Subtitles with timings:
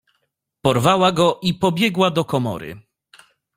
[0.61, 2.81] "Porwała go i pobiegła do komory."